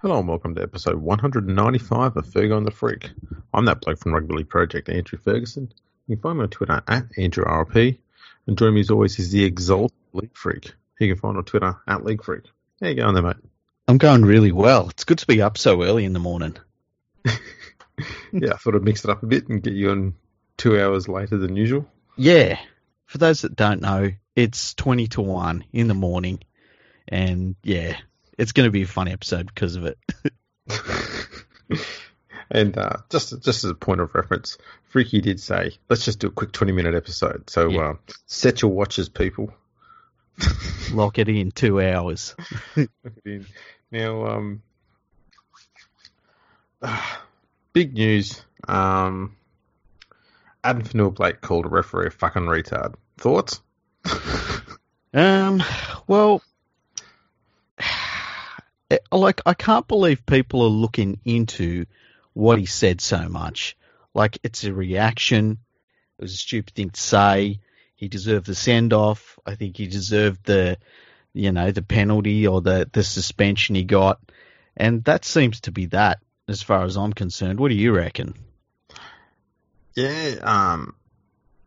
[0.00, 3.10] Hello and welcome to episode 195 of Fergo and the Freak.
[3.52, 5.72] I'm that bloke from Rugby League Project, Andrew Ferguson.
[6.06, 7.98] You can find me on Twitter at AndrewRLP.
[8.46, 10.72] And joining me as always is the Exalt League Freak.
[11.00, 12.44] You can find on Twitter at League Freak.
[12.80, 13.38] How you going there, mate?
[13.88, 14.88] I'm going really well.
[14.90, 16.56] It's good to be up so early in the morning.
[17.24, 20.14] yeah, I thought I'd mix it up a bit and get you on
[20.56, 21.84] two hours later than usual.
[22.16, 22.60] Yeah.
[23.06, 26.38] For those that don't know, it's 20 to 1 in the morning.
[27.08, 27.96] And yeah,
[28.38, 29.98] it's going to be a funny episode because of it.
[32.50, 36.28] and uh, just just as a point of reference, Freaky did say, let's just do
[36.28, 37.50] a quick 20 minute episode.
[37.50, 37.80] So yeah.
[37.80, 37.94] uh,
[38.26, 39.52] set your watches, people.
[40.92, 42.34] Lock it in two hours.
[42.76, 43.46] Lock it in.
[43.90, 44.62] Now, um,
[46.80, 47.16] uh,
[47.72, 48.42] big news.
[48.66, 49.36] Um,
[50.64, 52.94] Addin Fonua-Blake called a referee a fucking retard.
[53.18, 53.60] Thoughts?
[55.14, 55.62] um,
[56.06, 56.42] well,
[59.12, 61.86] like I can't believe people are looking into
[62.32, 63.76] what he said so much.
[64.14, 65.58] Like it's a reaction.
[66.18, 67.60] It was a stupid thing to say.
[67.96, 69.38] He deserved the send off.
[69.44, 70.78] I think he deserved the,
[71.32, 74.20] you know, the penalty or the the suspension he got,
[74.76, 77.60] and that seems to be that as far as I'm concerned.
[77.60, 78.34] What do you reckon?
[79.94, 80.94] Yeah, um,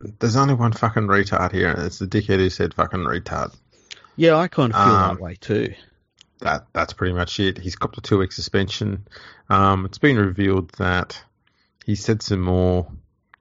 [0.00, 3.54] there's only one fucking retard here, and it's the dickhead who said fucking retard.
[4.16, 5.74] Yeah, I kind of feel um, that way too
[6.42, 7.58] that that's pretty much it.
[7.58, 9.06] He's copped a two week suspension.
[9.48, 11.20] Um, it's been revealed that
[11.84, 12.86] he said some more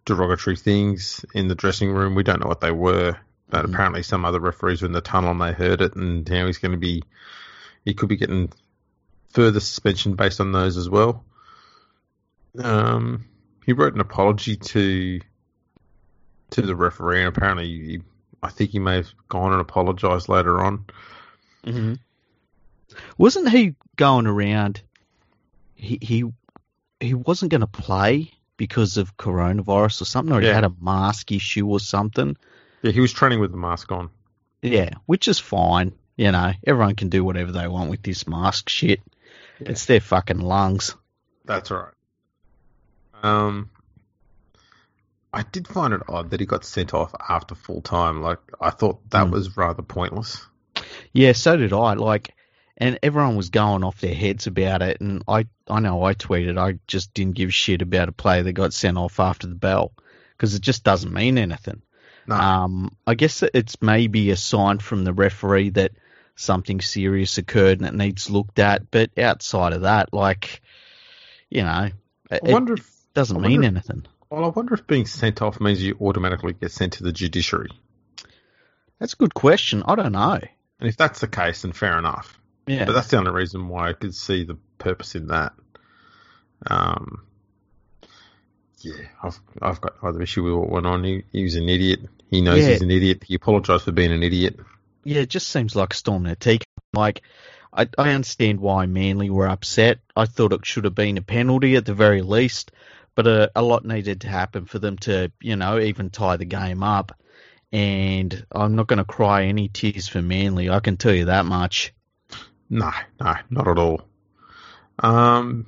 [0.06, 2.16] derogatory things in the dressing room.
[2.16, 3.18] We don't know what they were,
[3.50, 3.74] but mm-hmm.
[3.74, 6.58] apparently some other referees were in the tunnel and they heard it, and now he's
[6.60, 7.04] going to be
[7.84, 8.52] he could be getting
[9.30, 11.24] further suspension based on those as well.
[12.58, 13.26] Um,
[13.66, 15.20] he wrote an apology to
[16.52, 18.02] to the referee, and apparently, he,
[18.44, 20.86] I think he may have gone and apologised later on.
[21.66, 21.94] Mm-hmm.
[23.22, 24.82] Wasn't he going around?
[25.76, 26.24] He he
[27.00, 30.48] he wasn't going to play because of coronavirus or something, or yeah.
[30.48, 32.36] he had a mask issue or something.
[32.82, 34.10] Yeah, he was training with the mask on.
[34.64, 35.94] Yeah, which is fine.
[36.16, 39.02] You know, everyone can do whatever they want with this mask shit.
[39.60, 39.70] Yeah.
[39.70, 40.96] It's their fucking lungs.
[41.46, 41.94] That's right.
[43.22, 43.70] Um,
[45.32, 48.24] I did find it odd that he got sent off after full time.
[48.24, 49.32] Like, I thought that mm.
[49.32, 50.44] was rather pointless.
[51.14, 51.94] Yeah, so did I.
[51.94, 52.34] Like,
[52.82, 55.00] and everyone was going off their heads about it.
[55.00, 58.54] And I, I know I tweeted, I just didn't give shit about a player that
[58.54, 59.94] got sent off after the bell
[60.36, 61.84] because it just doesn't mean anything.
[62.26, 62.36] No.
[62.36, 65.92] Um, I guess it's maybe a sign from the referee that
[66.36, 68.90] something serious occurred and it needs looked at.
[68.90, 70.64] But outside of that, like,
[71.52, 71.70] you know,
[72.32, 74.08] I wonder it if, doesn't mean if, anything.
[74.32, 77.70] Well, I wonder if being sent off means you automatically get sent to the judiciary.
[78.98, 79.84] That's a good question.
[79.86, 80.40] I don't know.
[80.80, 82.40] And if that's the case, then fair enough.
[82.72, 82.86] Yeah.
[82.86, 85.54] But that's the only reason why I could see the purpose in that.
[86.66, 87.24] Um,
[88.80, 91.04] yeah, I've I've got no other issue with what went on.
[91.04, 92.02] He, he was an idiot.
[92.30, 92.70] He knows yeah.
[92.70, 93.24] he's an idiot.
[93.28, 94.60] He apologised for being an idiot.
[95.04, 96.68] Yeah, it just seems like a storm in a teacup.
[96.94, 97.24] Like,
[97.74, 100.00] I, I understand why Manly were upset.
[100.16, 102.72] I thought it should have been a penalty at the very least,
[103.16, 106.46] but a, a lot needed to happen for them to, you know, even tie the
[106.46, 107.12] game up.
[107.74, 110.70] And I'm not going to cry any tears for Manly.
[110.70, 111.94] I can tell you that much.
[112.72, 112.90] No,
[113.20, 114.02] no, not at all.
[114.98, 115.66] Um,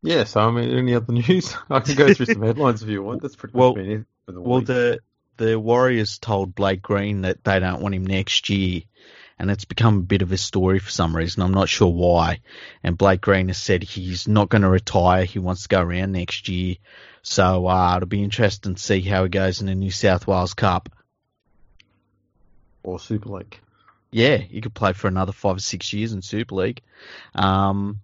[0.00, 1.56] yeah, so I mean, any other news?
[1.68, 3.20] I can go through some headlines if you want.
[3.20, 4.68] That's pretty well, much been it for the Well, week.
[4.68, 5.00] the
[5.38, 8.82] the Warriors told Blake Green that they don't want him next year,
[9.40, 11.42] and it's become a bit of a story for some reason.
[11.42, 12.42] I'm not sure why.
[12.84, 15.24] And Blake Green has said he's not going to retire.
[15.24, 16.76] He wants to go around next year.
[17.22, 20.54] So uh, it'll be interesting to see how he goes in the New South Wales
[20.54, 20.90] Cup
[22.84, 23.58] or Super League.
[24.12, 26.82] Yeah, he could play for another five or six years in Super League.
[27.34, 28.00] Um,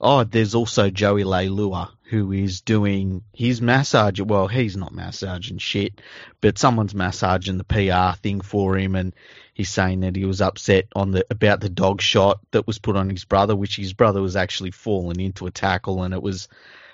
[0.00, 4.20] oh, there's also Joey Leilua who is doing his massage.
[4.20, 5.98] Well, he's not massaging shit,
[6.42, 9.14] but someone's massaging the PR thing for him, and
[9.54, 12.96] he's saying that he was upset on the about the dog shot that was put
[12.96, 16.48] on his brother, which his brother was actually falling into a tackle, and it was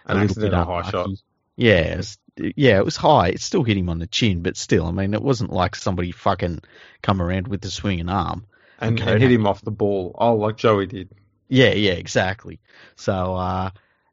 [0.07, 1.11] a An little bit a high shot.
[1.59, 3.31] Yeah, it was, yeah, it was high.
[3.31, 6.13] It still hit him on the chin, but still, I mean, it wasn't like somebody
[6.13, 6.61] fucking
[7.03, 8.47] come around with the swinging arm
[8.79, 10.15] and, and hit him off the ball.
[10.17, 11.09] Oh, like Joey did.
[11.49, 12.61] Yeah, yeah, exactly.
[12.95, 13.71] So, uh,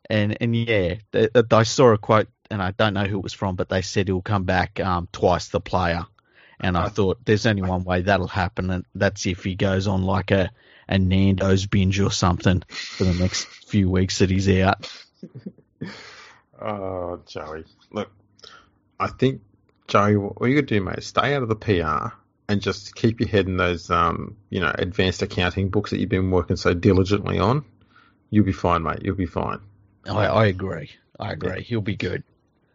[0.10, 0.96] and and yeah,
[1.52, 4.08] I saw a quote, and I don't know who it was from, but they said
[4.08, 6.04] he'll come back um, twice the player.
[6.60, 10.02] And I thought there's only one way that'll happen, and that's if he goes on
[10.02, 10.50] like a,
[10.90, 14.90] a Nando's binge or something for the next few weeks that he's out.
[16.62, 17.66] Oh, Joey.
[17.92, 18.10] Look,
[19.00, 19.42] I think,
[19.88, 22.16] Joey, what you could do, mate, stay out of the PR
[22.48, 26.10] and just keep your head in those, um, you know, advanced accounting books that you've
[26.10, 27.66] been working so diligently on,
[28.30, 29.00] you'll be fine, mate.
[29.04, 29.60] You'll be fine.
[30.08, 30.92] I, I agree.
[31.20, 31.64] I agree.
[31.64, 32.24] He'll be good.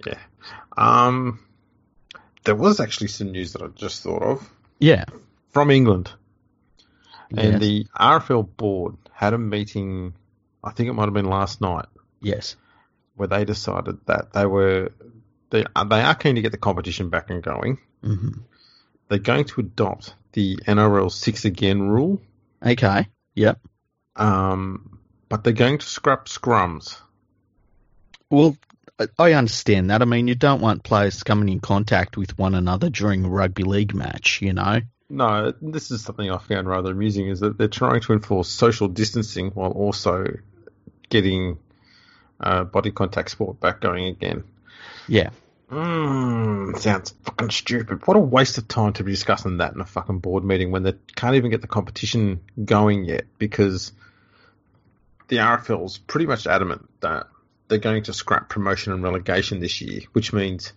[0.07, 0.19] Yeah.
[0.77, 1.41] Um,
[2.45, 5.05] there was actually some news that I just thought of Yeah.
[5.51, 6.11] from England,
[7.31, 7.61] and Yes.
[7.61, 10.15] the RFL board had a meeting.
[10.65, 11.87] I think it might have been last night,
[12.21, 12.57] Yes.
[13.21, 14.91] Where they decided that they were
[15.51, 17.79] they they are keen to get the competition back and going.
[18.03, 18.31] hmm
[19.09, 22.21] They're going to adopt the NRL six again rule,
[22.65, 23.07] Okay.
[23.35, 23.61] Yep.
[24.17, 26.97] um, but they're going to scrap scrums.
[28.31, 28.57] Well,
[28.99, 30.01] I- I understand that.
[30.03, 33.65] I mean, you don't want players coming in contact with one another during a rugby
[33.65, 34.81] league match, you know?
[35.11, 38.89] No, this is something I found rather amusing is that they're trying to enforce social
[38.89, 40.25] distancing while also
[41.09, 41.59] getting
[42.41, 44.45] uh, body contact sport back going again.
[45.07, 45.31] Yeah.
[45.71, 48.07] Mm, sounds fucking stupid.
[48.07, 50.83] What a waste of time to be discussing that in a fucking board meeting when
[50.83, 53.93] they can't even get the competition going yet because
[55.29, 57.29] the RFL's pretty much adamant that
[57.69, 60.73] they're going to scrap promotion and relegation this year, which means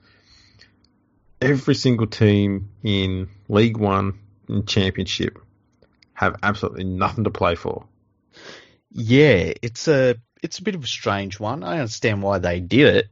[1.41, 5.39] every single team in League One and Championship
[6.13, 7.85] have absolutely nothing to play for.
[8.91, 11.63] Yeah, it's a it's a bit of a strange one.
[11.63, 13.09] I understand why they did it,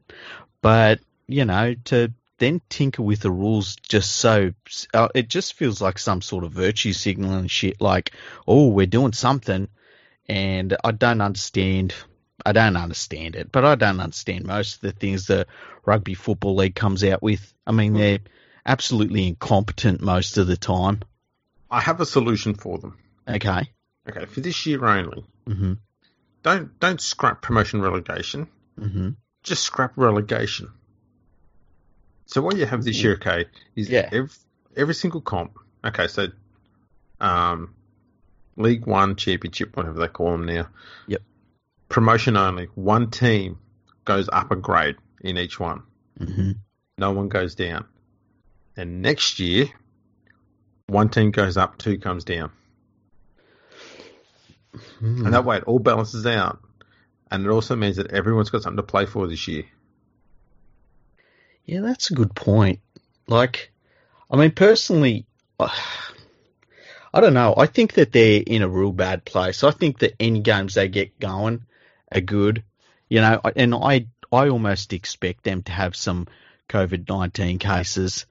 [0.62, 4.51] but you know, to then tinker with the rules just so
[4.94, 7.80] uh, it just feels like some sort of virtue signal and shit.
[7.80, 8.12] Like,
[8.48, 9.69] oh, we're doing something,
[10.28, 11.95] and I don't understand.
[12.45, 15.45] I don't understand it, but I don't understand most of the things the
[15.86, 17.54] rugby football league comes out with.
[17.68, 18.19] I mean, they're
[18.66, 21.01] absolutely incompetent most of the time.
[21.69, 22.98] I have a solution for them.
[23.28, 23.72] Okay.
[24.10, 25.78] Okay, for this year only, Mhm.
[26.44, 28.48] Don't don't scrap promotion relegation.
[28.80, 29.16] Mhm.
[29.44, 30.70] just scrap relegation.
[32.28, 33.46] So what you have this year, okay,
[33.76, 34.08] is Yeah.
[34.12, 34.30] every,
[34.78, 35.58] every single comp.
[35.84, 36.28] Okay, so
[37.20, 37.74] um,
[38.56, 40.68] League One, Championship, whatever they call them now.
[41.08, 41.22] Yep.
[41.90, 42.66] Promotion only.
[42.76, 43.58] One team
[44.06, 45.84] goes up a grade in each one.
[46.20, 46.58] Mhm.
[46.98, 47.86] No one goes down.
[48.78, 49.68] And next year,
[50.88, 52.52] one team goes up, two comes down.
[55.01, 55.25] Hmm.
[55.25, 56.59] And that way it all balances out.
[57.30, 59.63] And it also means that everyone's got something to play for this year.
[61.65, 62.80] Yeah, that's a good point.
[63.27, 63.71] Like,
[64.30, 65.25] I mean, personally,
[65.59, 67.53] I don't know.
[67.57, 69.63] I think that they're in a real bad place.
[69.63, 71.65] I think that any games they get going
[72.12, 72.63] are good.
[73.09, 76.27] You know, and I I almost expect them to have some
[76.69, 78.25] COVID nineteen cases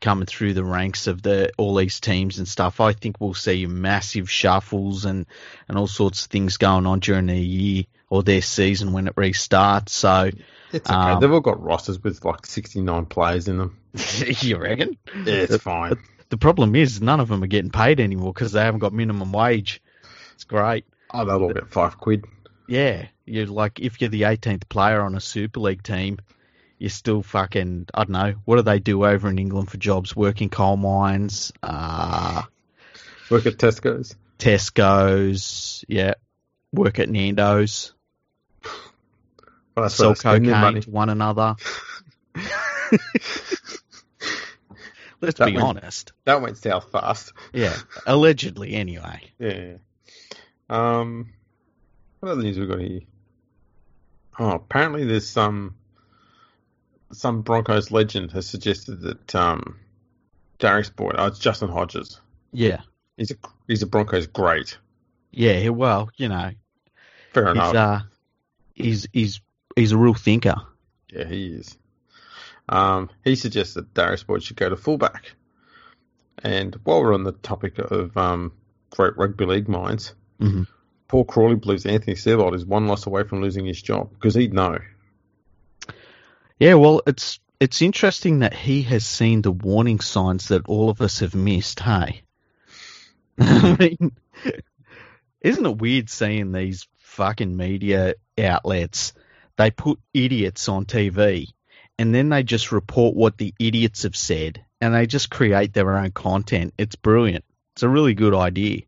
[0.00, 2.80] coming through the ranks of the all these teams and stuff.
[2.80, 5.26] I think we'll see massive shuffles and
[5.68, 9.14] and all sorts of things going on during the year or their season when it
[9.16, 9.90] restarts.
[9.90, 10.30] So
[10.72, 10.98] It's okay.
[10.98, 13.78] Um, They've all got rosters with like 69 players in them.
[14.40, 14.96] you reckon?
[15.14, 15.96] Yeah, it's fine.
[16.28, 19.32] The problem is none of them are getting paid anymore because they haven't got minimum
[19.32, 19.80] wage.
[20.34, 20.84] It's great.
[21.12, 22.24] Oh, they'll all get five quid.
[22.68, 26.18] Yeah, you're like if you're the 18th player on a Super League team,
[26.78, 27.86] you're still fucking.
[27.94, 28.34] I don't know.
[28.44, 30.14] What do they do over in England for jobs?
[30.16, 32.42] Work in coal mines, uh,
[33.30, 34.14] Work at Tesco's.
[34.38, 35.84] Tesco's.
[35.88, 36.14] Yeah,
[36.72, 37.92] work at Nando's.
[39.76, 40.44] Well, Sell cocaine
[40.82, 41.56] to one another.
[45.20, 46.12] Let's That be went- honest.
[46.24, 47.32] That went south fast.
[47.52, 47.76] Yeah,
[48.06, 49.20] allegedly anyway.
[49.38, 49.76] Yeah.
[50.68, 51.32] Um,
[52.20, 53.00] what other news we got here?
[54.38, 55.74] Oh, apparently there's some
[57.12, 59.78] some Broncos legend has suggested that um,
[60.58, 62.20] Darius Boyd, oh, it's Justin Hodges.
[62.52, 62.80] Yeah,
[63.16, 63.34] He's a
[63.66, 64.78] he's a Broncos great.
[65.30, 65.68] yeah.
[65.70, 66.50] Well, you know,
[67.32, 67.74] Fair he's enough.
[67.74, 68.00] uh,
[68.74, 69.40] he's he's
[69.74, 70.56] he's a real thinker.
[71.12, 71.76] Yeah, he is.
[72.68, 75.32] Um, he suggests that Darius Boyd should go to fullback.
[76.42, 78.52] And while we're on the topic of um,
[78.90, 80.66] great rugby league minds, Mhm.
[81.08, 84.52] Paul Crawley believes Anthony Seibold is one loss away from losing his job because he'd
[84.52, 84.78] know.
[86.58, 91.00] Yeah, well, it's it's interesting that he has seen the warning signs that all of
[91.00, 91.80] us have missed.
[91.80, 92.22] Hey,
[93.38, 93.82] I mm-hmm.
[93.82, 94.12] mean,
[95.40, 99.12] isn't it weird seeing these fucking media outlets?
[99.56, 101.48] They put idiots on TV,
[101.98, 105.96] and then they just report what the idiots have said, and they just create their
[105.96, 106.74] own content.
[106.78, 107.44] It's brilliant.
[107.74, 108.82] It's a really good idea.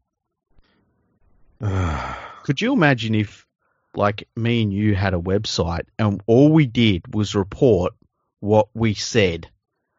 [2.42, 3.46] Could you imagine if,
[3.94, 7.92] like, me and you had a website and all we did was report
[8.40, 9.48] what we said?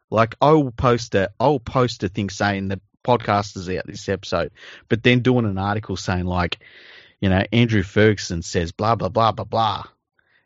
[0.10, 4.10] Like, I will post a, I'll post a thing saying the podcast is out this
[4.10, 4.51] episode,
[4.88, 6.60] but then doing an article saying like,
[7.22, 9.84] you know, Andrew Ferguson says blah blah blah blah blah,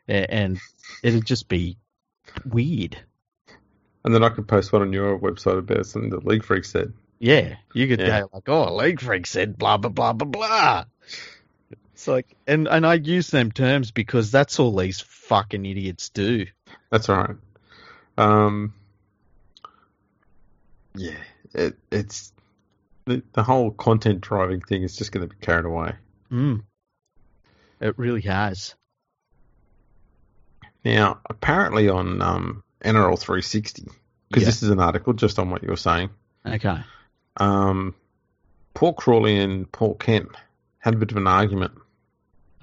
[0.08, 0.58] and
[1.02, 1.78] it'd just be
[2.44, 2.98] weird.
[4.04, 6.92] and then I could post one on your website about something that League Freak said.
[7.20, 8.20] Yeah, you could Yeah.
[8.20, 10.84] go like, "Oh, League Freak said blah blah blah blah blah."
[12.04, 16.44] It's like, and and I use them terms because that's all these fucking idiots do.
[16.90, 17.34] That's right.
[18.18, 18.74] Um,
[20.94, 21.16] yeah,
[21.54, 22.30] it, it's
[23.06, 25.94] the, the whole content driving thing is just going to be carried away.
[26.30, 26.64] Mm.
[27.80, 28.74] It really has.
[30.84, 33.84] Now, apparently on um, NRL 360,
[34.28, 34.46] because Yeah.
[34.46, 36.10] this is an article just on what you were saying,
[36.44, 36.82] Okay.
[37.38, 37.94] um,
[38.74, 40.28] Paul Crawley and Paul Kent
[40.80, 41.72] had a bit of an argument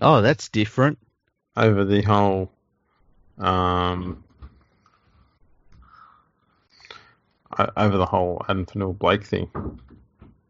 [0.02, 0.98] Oh, that's different.
[1.56, 2.52] over the whole
[3.38, 4.24] um,
[7.78, 9.50] over the whole Addin Fonua-Blake thing.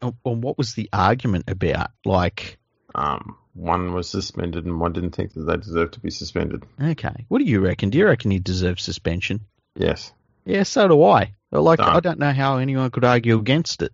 [0.02, 1.92] Well, what was the argument about?
[2.06, 2.58] Like,
[2.96, 6.64] Um, one was suspended and one didn't think that they deserved to be suspended.
[6.82, 7.90] okay, what do you reckon?
[7.90, 9.42] Do you reckon he deserves suspension?
[9.76, 10.12] Yes.
[10.46, 11.34] Yeah, so do I.
[11.52, 11.96] Like, Done.
[11.96, 13.92] I don't know how anyone could argue against it.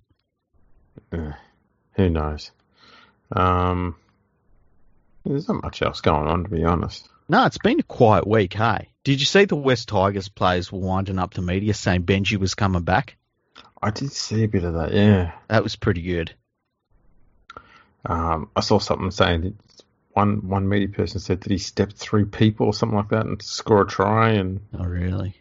[1.11, 1.31] Uh,
[1.93, 2.51] who knows?
[3.31, 3.95] Um,
[5.29, 7.07] there's not much else going on, to be honest.
[7.29, 8.89] No, it's been a quiet week, hey?
[9.03, 12.83] Did you see the West Tigers players winding up to media saying Benji was coming
[12.83, 13.17] back?
[13.81, 15.33] I did see a bit of that, yeah.
[15.49, 16.33] That was pretty good.
[18.05, 19.53] Um, I saw something saying that
[20.13, 23.41] one one media person said that he stepped through people or something like that and
[23.41, 25.35] score a try, and Oh, really?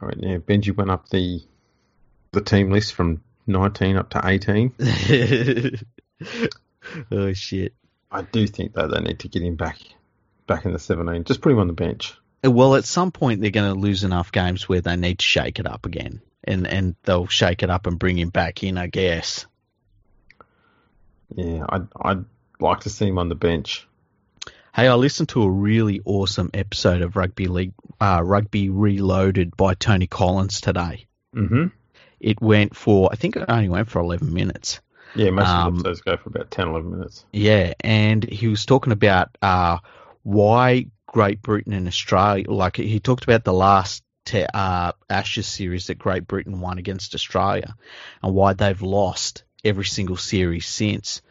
[0.00, 1.42] I mean, yeah, Benji went up the
[2.32, 4.72] the team list from 19 up to 18.
[7.12, 7.74] oh, shit.
[8.10, 9.78] I do think that they need to get him back
[10.46, 11.24] back in the 17.
[11.24, 12.14] Just put him on the bench.
[12.42, 15.58] Well, at some point, they're going to lose enough games where they need to shake
[15.58, 16.20] it up again.
[16.42, 19.46] And, and they'll shake it up and bring him back in, I guess.
[21.36, 22.24] Yeah, I'd I'd
[22.58, 23.86] like to see him on the bench.
[24.74, 29.74] Hey, I listened to a really awesome episode of Rugby League, uh, Rugby Reloaded by
[29.74, 31.06] Tony Collins today.
[31.34, 31.66] Mm-hmm.
[32.20, 34.80] It went for, I think it only went for 11 minutes.
[35.14, 37.24] Yeah, most Um, of the episodes go for about 10, 11 minutes.
[37.32, 39.78] Yeah, and he was talking about uh,
[40.22, 45.86] why Great Britain and Australia, like he talked about the last te- uh, Ashes series
[45.88, 47.74] that Great Britain won against Australia
[48.22, 51.22] and why they've lost every single series since.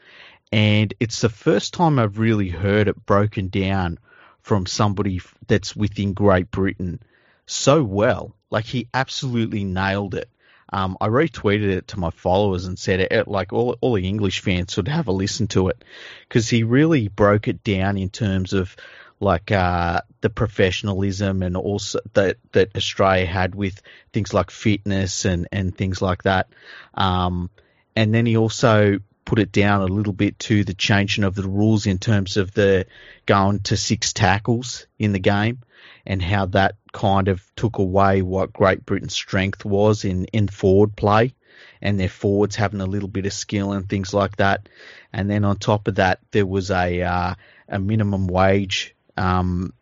[0.51, 4.00] And it's the first time I've really heard it broken down
[4.41, 7.01] from somebody that's within Great Britain
[7.45, 8.36] so well.
[8.50, 10.29] Like he absolutely nailed it.
[10.71, 14.41] Um, I retweeted it to my followers and said, it, like all all the English
[14.41, 15.83] fans should have a listen to it
[16.27, 18.75] because he really broke it down in terms of
[19.19, 23.81] like uh, the professionalism and also that that Australia had with
[24.13, 26.47] things like fitness and and things like that.
[26.93, 27.49] Um,
[27.95, 31.47] and then he also put it down a little bit to the changing of the
[31.47, 32.85] rules in terms of the
[33.25, 35.59] going to six tackles in the game
[36.05, 40.95] and how that kind of took away what Great Britain's strength was in, in forward
[40.95, 41.33] play
[41.81, 44.67] and their forwards having a little bit of skill and things like that.
[45.13, 47.35] And then on top of that, there was a uh,
[47.67, 49.73] a minimum wage um,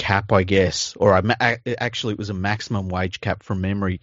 [0.00, 1.22] cap, I guess, or
[1.78, 4.00] actually it was a maximum wage cap from memory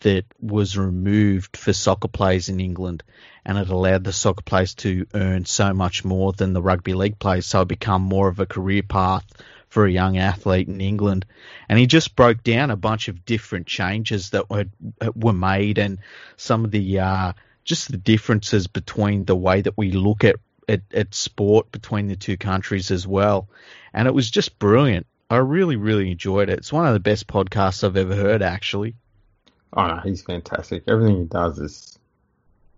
[0.00, 3.04] that was removed for soccer players in England,
[3.44, 7.20] and it allowed the soccer players to earn so much more than the rugby league
[7.20, 9.24] players, so it become more of a career path
[9.68, 11.24] for a young athlete in England.
[11.68, 14.66] And he just broke down a bunch of different changes that were
[15.14, 16.00] were made, and
[16.36, 20.36] some of the uh, just the differences between the way that we look at,
[20.68, 23.48] at at sport between the two countries as well.
[23.94, 25.06] And it was just brilliant.
[25.28, 26.58] I really, really enjoyed it.
[26.58, 28.94] It's one of the best podcasts I've ever heard, actually.
[29.72, 30.84] Oh no, he's fantastic.
[30.86, 31.98] Everything he does is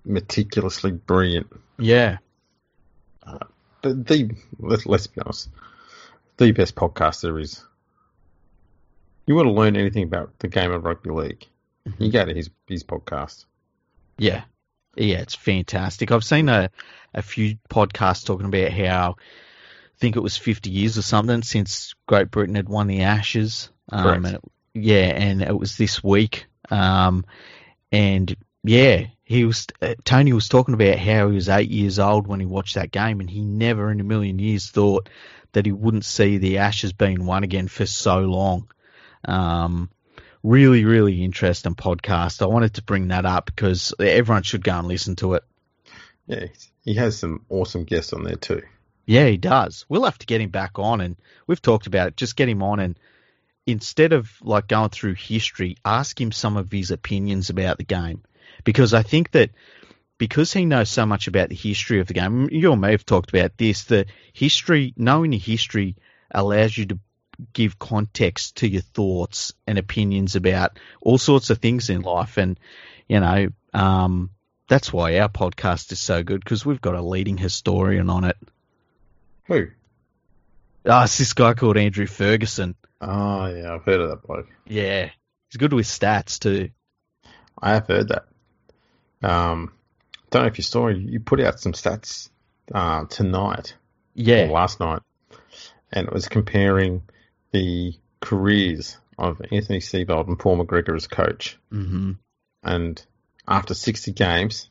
[0.04, 1.48] meticulously brilliant.
[1.78, 2.18] Yeah.
[3.26, 3.38] Uh,
[3.82, 5.50] but the let's, let's be honest,
[6.38, 7.62] the best podcast there is.
[9.26, 11.46] You want to learn anything about the game of rugby league,
[11.86, 12.02] mm-hmm.
[12.02, 13.44] you go to his his podcast.
[14.16, 14.44] Yeah.
[14.96, 16.10] Yeah, it's fantastic.
[16.10, 16.70] I've seen a,
[17.14, 19.16] a few podcasts talking about how
[19.98, 23.70] think it was 50 years or something since Great Britain had won the Ashes.
[23.90, 24.40] Um, and it,
[24.74, 26.46] yeah, and it was this week.
[26.70, 27.24] Um,
[27.90, 32.26] and yeah, he was uh, Tony was talking about how he was eight years old
[32.26, 35.08] when he watched that game, and he never in a million years thought
[35.52, 38.68] that he wouldn't see the Ashes being won again for so long.
[39.24, 39.90] Um,
[40.42, 42.42] really, really interesting podcast.
[42.42, 45.44] I wanted to bring that up because everyone should go and listen to it.
[46.26, 46.46] Yeah,
[46.84, 48.62] he has some awesome guests on there too.
[49.08, 49.86] Yeah, he does.
[49.88, 52.16] We'll have to get him back on, and we've talked about it.
[52.18, 52.98] Just get him on, and
[53.66, 58.22] instead of like going through history, ask him some of his opinions about the game,
[58.64, 59.50] because I think that
[60.18, 62.50] because he knows so much about the history of the game.
[62.52, 63.84] You all may have talked about this.
[63.84, 65.96] The history, knowing the history,
[66.30, 66.98] allows you to
[67.54, 72.60] give context to your thoughts and opinions about all sorts of things in life, and
[73.08, 73.48] you know.
[73.72, 74.30] Um,
[74.68, 78.36] That's why our podcast is so good because we've got a leading historian on it.
[79.48, 79.66] Who?
[80.86, 82.76] Ah, it's this guy called Andrew Ferguson.
[83.00, 84.48] Oh yeah, I've heard of that bloke.
[84.66, 85.10] Yeah,
[85.48, 86.70] he's good with stats too.
[87.60, 88.26] I have heard that.
[89.22, 89.72] Um,
[90.30, 92.28] don't know if you saw you put out some stats
[92.72, 93.74] uh, tonight
[94.16, 95.02] or Yeah, last night,
[95.92, 97.02] and it was comparing
[97.52, 101.58] the careers of Anthony Seibold and Paul McGregor as coach.
[101.72, 102.12] Mm-hmm.
[102.62, 103.06] And
[103.46, 104.68] after 60 games,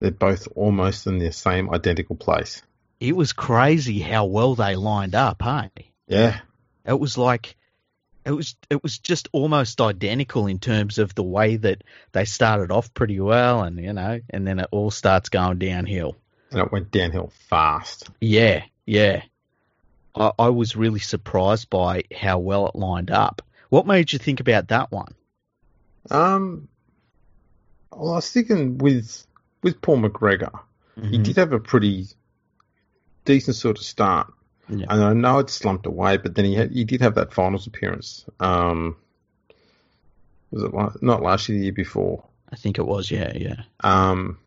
[0.00, 2.62] they're both almost in the same identical place.
[3.00, 5.42] It was crazy how well they lined up.
[5.42, 5.70] Hey,
[6.06, 6.40] Yeah,
[6.86, 7.56] it was like
[8.24, 11.82] it was it was just almost identical in terms of the way that
[12.12, 16.16] they started off pretty well, and you know, and then it all starts going downhill.
[16.50, 18.08] and it went downhill fast.
[18.20, 19.22] Yeah, yeah.
[20.14, 23.42] I, I was really surprised by how well it lined up.
[23.68, 25.12] What made you think about that one?
[26.10, 26.68] Um,
[27.92, 29.26] well, I was thinking with
[29.62, 30.60] with Paul McGregor,
[30.96, 31.24] he Mhm.
[31.24, 32.06] did have a pretty
[33.24, 34.32] decent sort of start,
[34.68, 34.86] Yeah.
[34.88, 37.66] and I know it slumped away, but then he had he did have that finals
[37.66, 38.24] appearance.
[38.40, 38.96] Um,
[40.50, 42.24] was it la- not last year, the year before?
[42.52, 43.10] I think it was.
[43.10, 43.62] Yeah, yeah.
[43.80, 44.38] Um,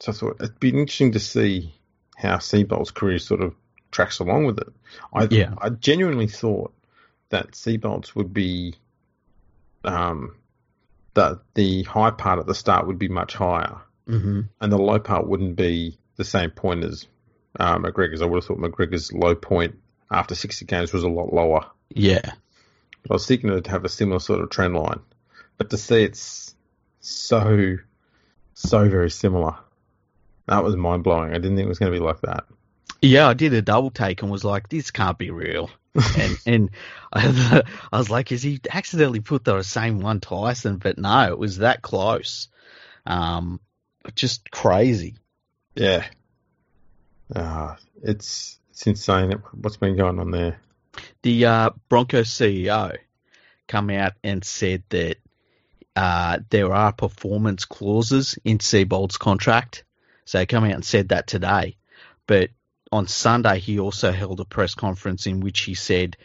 [0.00, 1.72] so I thought it'd be interesting to see
[2.16, 3.54] how Seibold's career sort of
[3.90, 4.68] tracks along with it.
[5.12, 5.54] I Yeah.
[5.58, 6.72] I genuinely thought
[7.28, 8.74] that Seibold's would be
[9.84, 10.36] um
[11.14, 14.98] that the high part at the start would be much higher hmm and the low
[14.98, 17.06] part wouldn't be the same point as
[17.58, 18.22] uh, McGregor's.
[18.22, 19.78] I would have thought McGregor's low point
[20.10, 21.66] after 60 games was a lot lower.
[21.90, 22.32] Yeah.
[23.02, 25.00] But I was thinking it'd have a similar sort of trend line.
[25.58, 26.54] But to see it's
[27.00, 27.78] so,
[28.54, 29.56] so very similar,
[30.46, 31.30] that was mind blowing.
[31.30, 32.44] I didn't think it was going to be like that.
[33.00, 35.70] Yeah, I did a double take and was like, this can't be real.
[36.18, 36.70] and and
[37.12, 40.64] I, I was like, is he accidentally put the same one twice?
[40.64, 42.48] And but no, it was that close.
[43.04, 43.60] Um,
[44.14, 45.16] just crazy.
[45.74, 46.06] Yeah.
[47.34, 50.60] Uh, it's it's insane what's been going on there.
[51.22, 52.96] The uh, Broncos CEO
[53.68, 55.16] come out and said that
[55.96, 59.84] uh, there are performance clauses in Seibold's contract.
[60.24, 61.76] So he come out and said that today.
[62.26, 62.50] But
[62.90, 66.16] on Sunday, he also held a press conference in which he said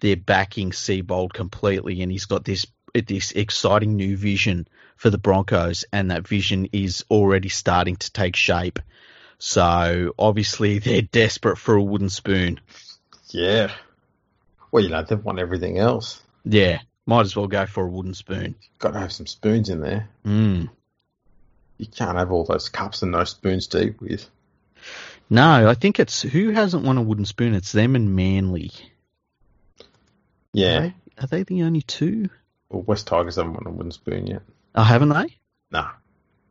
[0.00, 2.66] they're backing Seabold completely, and he's got this
[3.06, 8.36] this exciting new vision for the Broncos, and that vision is already starting to take
[8.36, 8.78] shape.
[9.44, 12.60] So obviously, they're desperate for a wooden spoon.
[13.30, 13.72] Yeah.
[14.70, 16.22] Well, you know, they've won everything else.
[16.44, 18.54] Yeah, might as well go for a wooden spoon.
[18.78, 20.08] Got to have some spoons in there.
[20.24, 20.70] Mm.
[21.76, 24.30] You can't have all those cups and no spoons to eat with.
[25.28, 27.56] No, I think it's who hasn't won a wooden spoon.
[27.56, 28.70] It's them and Manly.
[30.52, 30.76] Yeah.
[30.76, 32.30] Are they, are they the only two?
[32.68, 34.42] Well, West Tigers haven't won a wooden spoon yet.
[34.76, 35.36] Oh, haven't they?
[35.72, 35.90] Nah.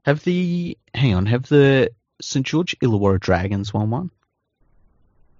[0.03, 1.25] Have the hang on?
[1.27, 4.11] Have the St George Illawarra Dragons won one?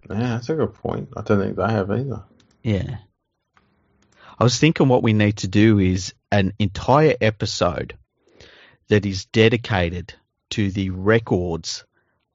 [0.10, 1.10] Yeah, that's a good point.
[1.16, 2.24] I don't think they have either.
[2.64, 2.98] Yeah.
[4.40, 7.96] I was thinking what we need to do is an entire episode
[8.88, 10.16] that is dedicated
[10.52, 11.86] to the records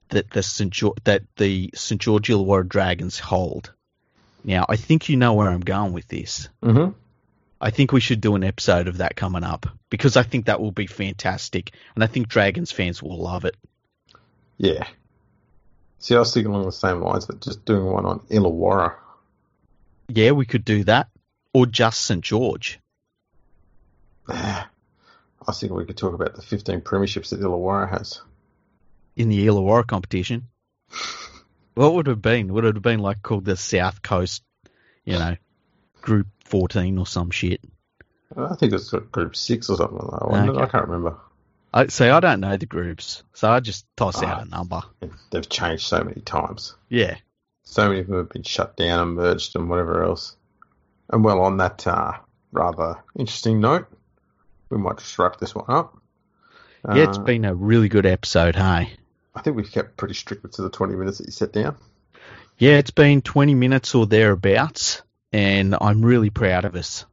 [0.09, 0.71] that the St.
[0.71, 3.73] George, that the St George Illawarra Dragons hold.
[4.43, 6.47] Now, I think you know where I'm going with this.
[6.63, 6.97] Mm-hmm.
[7.59, 10.61] I think we should do an episode of that coming up because I think that
[10.61, 13.55] will be fantastic, and I think Dragons fans will love it.
[14.57, 14.87] Yeah.
[15.99, 18.95] See, I was thinking along the same lines, but just doing one on Illawarra.
[20.09, 21.09] Yeah, we could do that,
[21.53, 22.79] or just St George.
[24.29, 24.69] Ah,
[25.47, 28.21] I think we could talk about the 15 premierships that Illawarra has.
[29.15, 30.47] in the Illawarra competition.
[31.73, 32.51] What would it have been?
[32.53, 34.41] Would it have been like called the South Coast,
[35.05, 35.35] you know,
[36.01, 37.61] Group 14 or some shit?
[38.35, 40.25] I think it's Group 6 or something like that.
[40.25, 40.59] Ah, okay.
[40.63, 41.19] I can't remember.
[41.73, 44.25] I say I don't know the groups, so I just toss Ah.
[44.27, 44.81] out a number.
[45.31, 46.75] They've changed so many times.
[46.89, 47.17] Yeah,
[47.63, 50.35] So many of them have been shut down and merged and whatever else.
[51.09, 52.13] And well, on that uh,
[52.51, 53.87] rather interesting note,
[54.69, 55.97] we might just wrap this one up.
[56.87, 58.93] yeah, it's Uh, been a really good episode, hey.
[59.35, 61.75] I think we've kept pretty strict to the 20 minutes that you set down.
[62.57, 65.01] Yeah, it's been 20 minutes or thereabouts,
[65.31, 67.05] and I'm really proud of us.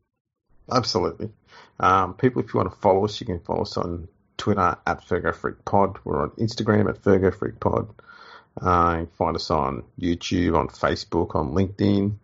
[0.70, 1.30] Absolutely.
[1.80, 5.06] Um, people, if you want to follow us, you can follow us on Twitter at
[5.06, 5.98] FergoFreakPod.
[6.04, 7.90] We're on Instagram at FergoFreakPod.
[8.60, 12.14] Uh, you can find us on YouTube, on Facebook, on LinkedIn.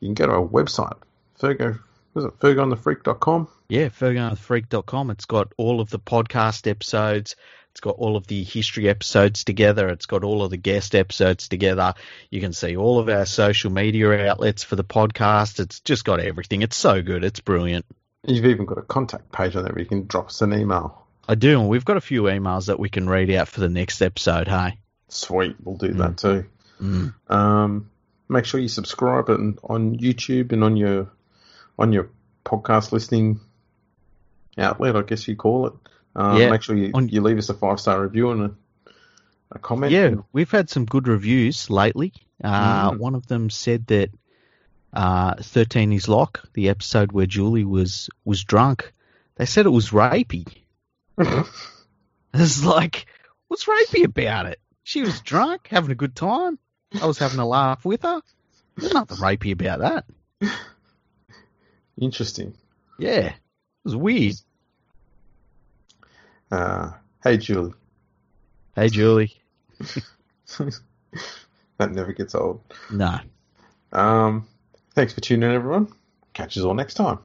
[0.00, 0.96] You can go to our website,
[1.40, 1.78] Fergo,
[2.16, 3.48] was it FergoOnTheFreak.com?
[3.68, 5.10] Yeah, FergoandTheFreak.com.
[5.10, 7.36] It's got all of the podcast episodes.
[7.72, 9.90] It's got all of the history episodes together.
[9.90, 11.92] It's got all of the guest episodes together.
[12.30, 15.60] You can see all of our social media outlets for the podcast.
[15.60, 16.62] It's just got everything.
[16.62, 17.22] It's so good.
[17.22, 17.84] It's brilliant.
[18.26, 21.05] You've even got a contact page on there where you can drop us an email.
[21.28, 23.68] I do, and we've got a few emails that we can read out for the
[23.68, 24.48] next episode.
[24.48, 26.46] Hey, Sweet, we'll do that too.
[26.80, 27.14] mm.
[27.28, 27.90] Um,
[28.28, 31.08] make sure you subscribe and on YouTube and on your
[31.78, 32.08] on your
[32.44, 33.40] podcast listening
[34.58, 35.72] outlet, I guess you call it.
[36.14, 38.90] Um, Yeah, Make sure you, on- you leave us a five star review and a,
[39.52, 39.92] a comment.
[39.92, 42.12] yeah, we've had some good reviews lately.
[42.42, 42.98] Uh, Mm.
[42.98, 44.10] One of them said that
[44.92, 48.92] uh, Thirteen is Lock, the episode where Julie was was drunk.
[49.36, 50.46] They said it was rapey.
[52.38, 53.06] It's like,
[53.48, 54.60] what's rapey about it?
[54.82, 56.58] She was drunk, having a good time.
[57.00, 58.20] I was having a laugh with her.
[58.76, 60.04] There's nothing rapey about
[60.40, 60.50] that.
[61.98, 62.54] Interesting.
[62.98, 63.34] Yeah, it
[63.84, 64.34] was weird.
[66.52, 66.92] Uh,
[67.24, 67.72] hey, Julie.
[68.74, 69.32] Hey, Julie.
[69.78, 72.60] that never gets old.
[72.92, 73.18] No.
[73.92, 74.46] Um,
[74.94, 75.88] thanks for tuning in, everyone.
[76.34, 77.18] Catch us all next time.